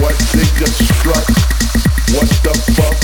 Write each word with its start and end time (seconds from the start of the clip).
what 0.00 0.14
they 0.32 0.44
just 0.58 0.78
strut. 0.98 1.26
What 2.14 2.28
the 2.42 2.54
fuck? 2.74 2.98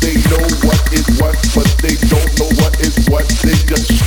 They 0.00 0.14
know 0.30 0.66
what 0.66 0.77
what 3.10 3.26
they 3.42 3.52
just 3.52 3.97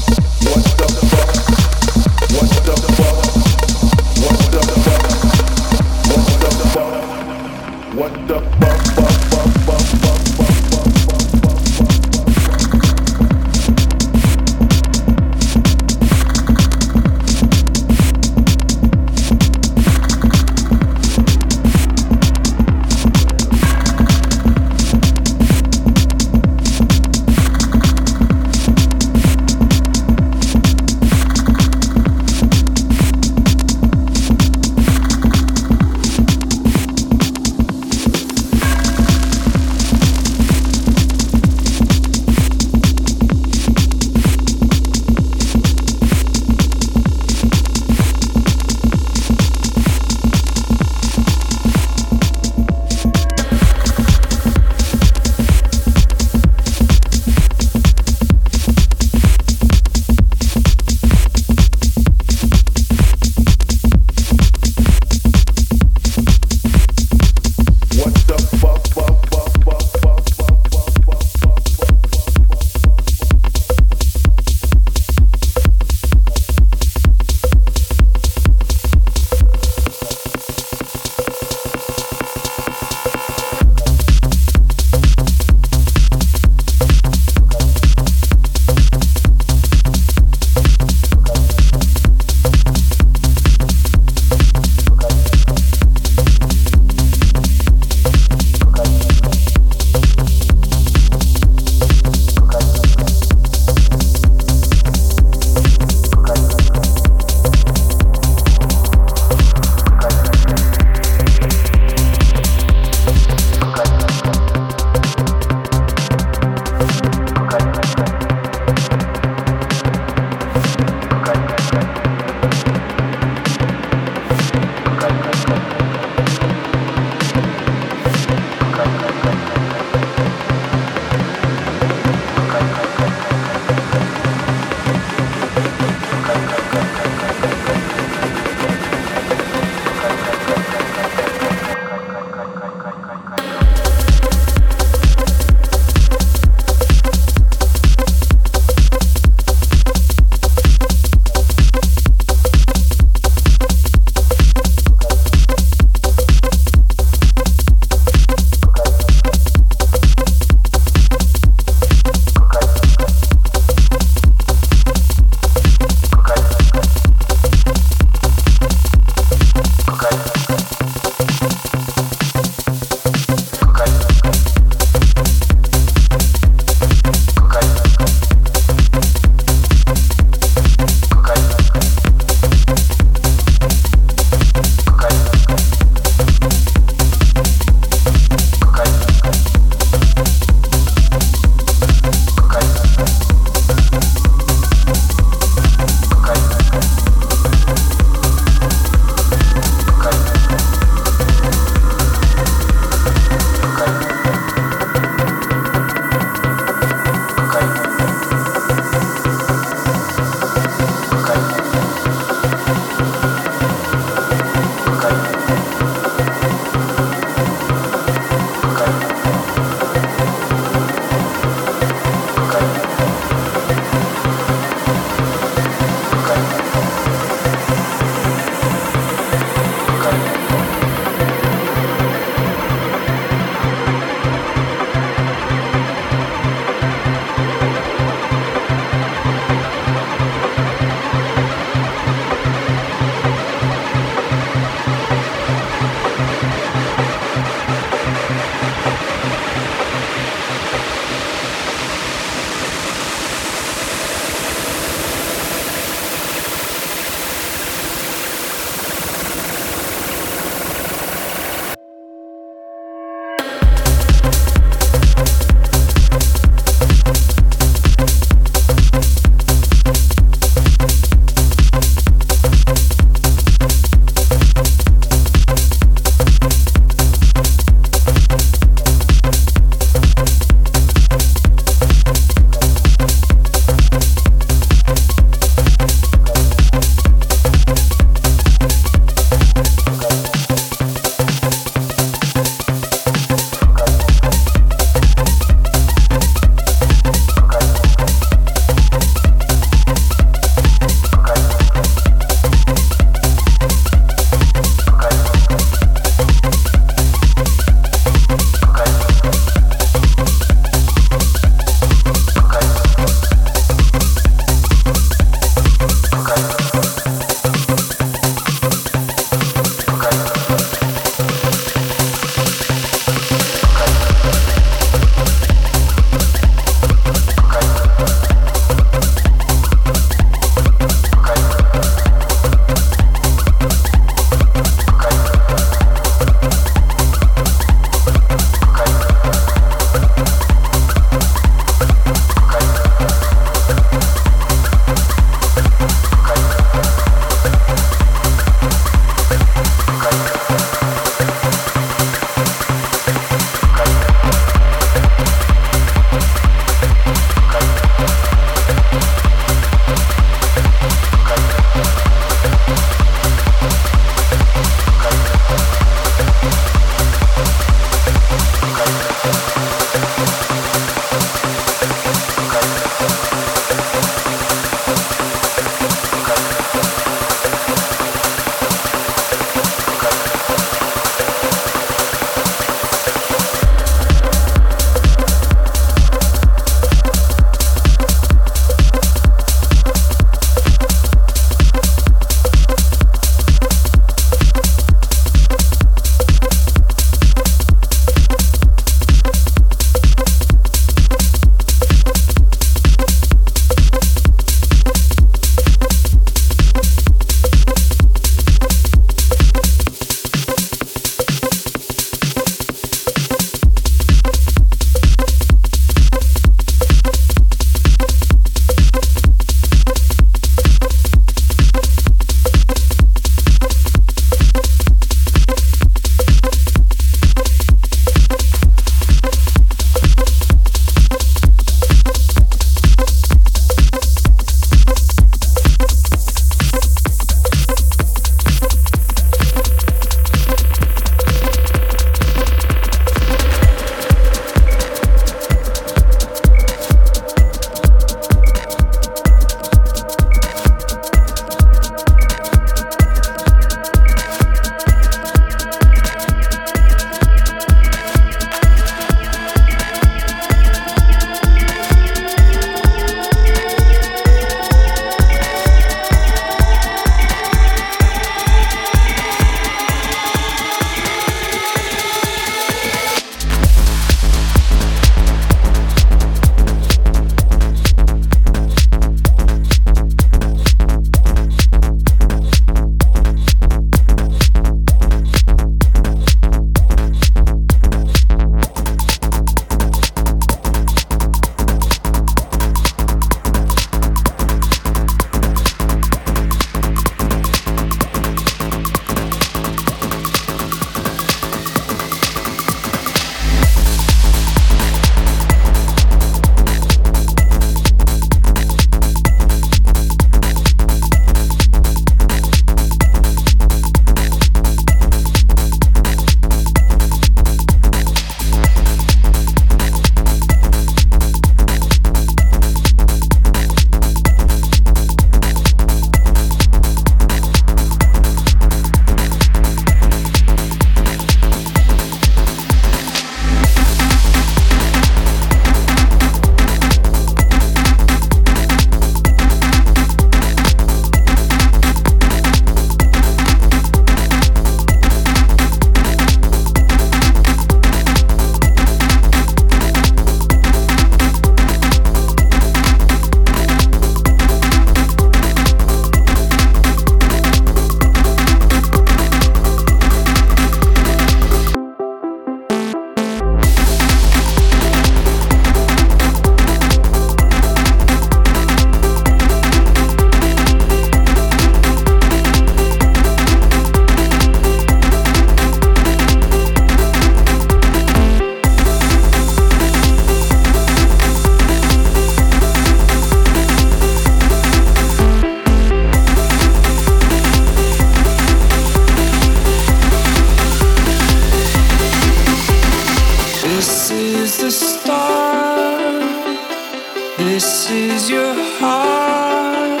This 597.44 597.90
is 597.90 598.30
your 598.30 598.54
heart. 598.78 600.00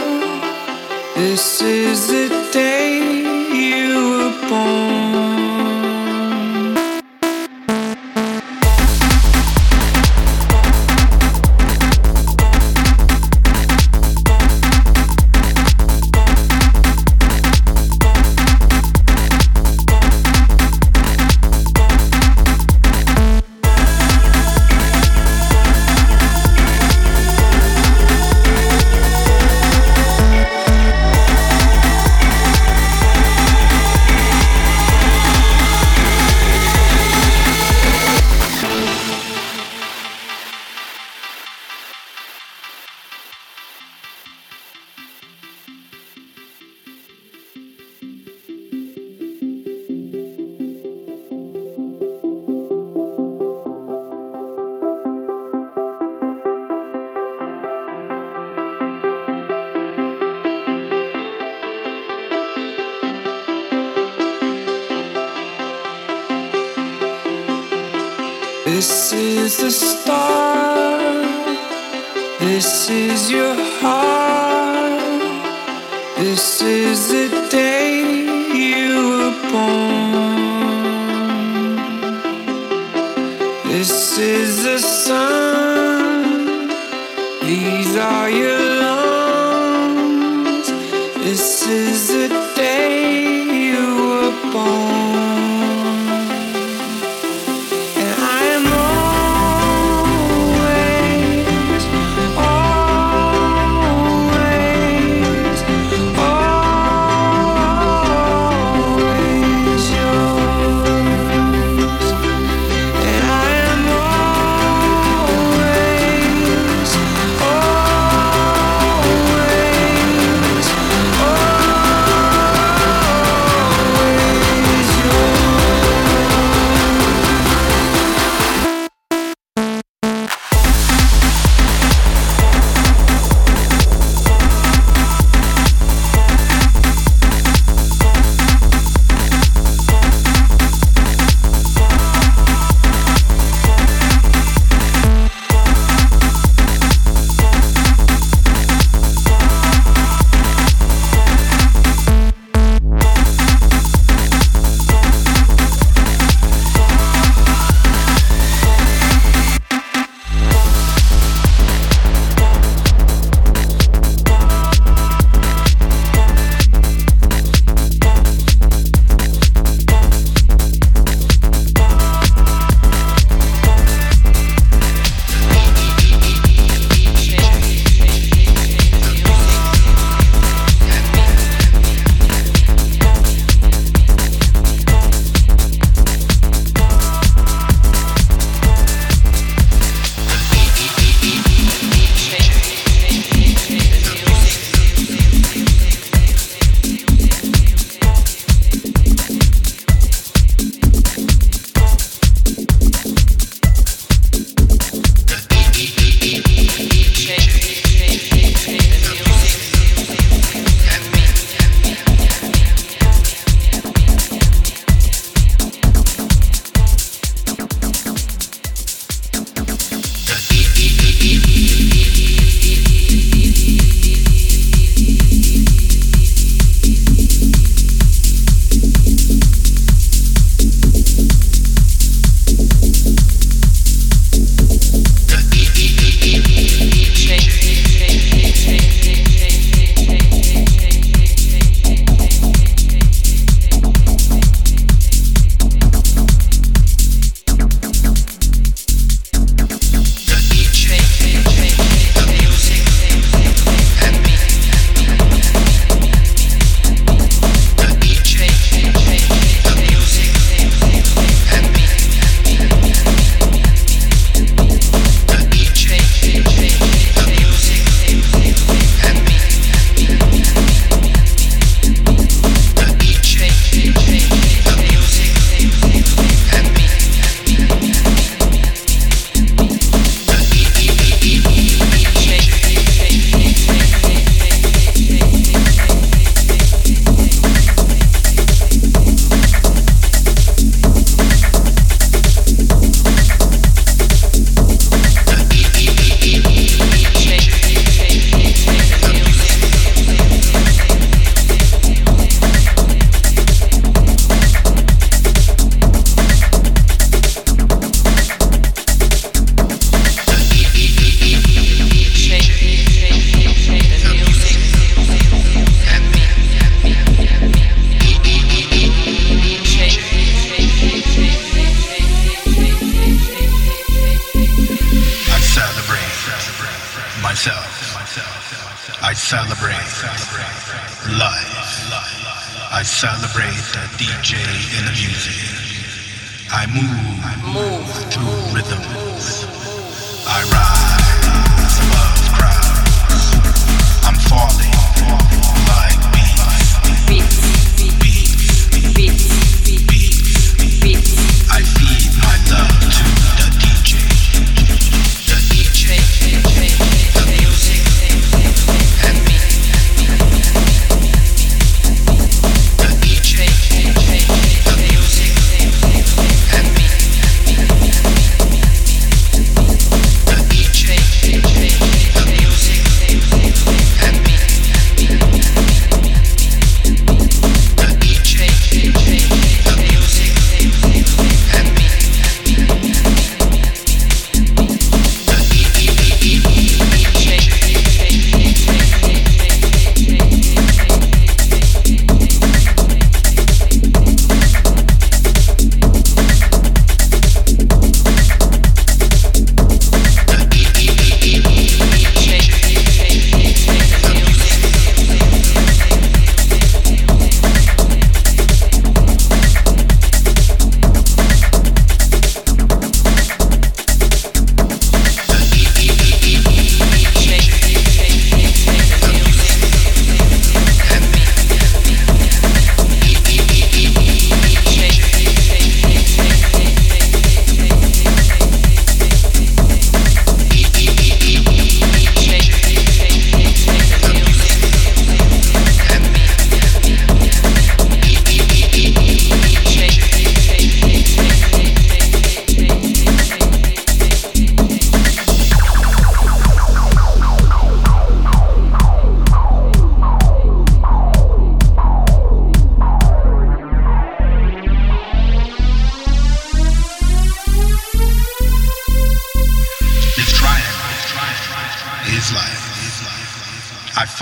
This 1.14 1.60
is 1.60 2.08
the 2.08 2.48
day 2.50 3.00
you 3.52 4.08
were 4.16 4.48
born. 4.48 4.93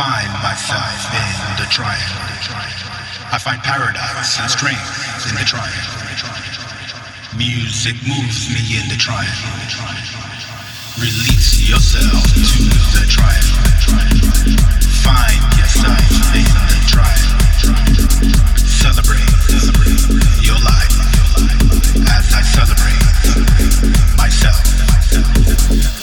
Find 0.03 0.33
myself 0.43 0.99
in 1.15 1.63
the 1.63 1.69
triangle. 1.71 2.27
I 3.31 3.39
find 3.39 3.63
paradise 3.63 4.35
and 4.43 4.51
strength 4.51 4.83
in 5.31 5.35
the 5.39 5.47
triangle. 5.47 5.95
Music 7.39 7.95
moves 8.03 8.51
me 8.51 8.83
in 8.83 8.91
the 8.91 8.99
triangle. 8.99 9.55
Release 10.99 11.71
yourself 11.71 12.19
to 12.35 12.59
the 12.99 13.07
triangle. 13.15 13.63
Find 15.07 15.43
yourself 15.55 16.03
in 16.35 16.51
the 16.51 16.81
triangle. 16.91 17.39
Celebrate 18.59 19.31
your 20.43 20.59
life 20.67 20.95
as 22.11 22.27
I 22.35 22.43
celebrate 22.43 23.07
myself. 24.19 24.67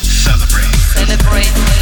Celebrate 0.08 0.70
Celebrate, 0.96 1.79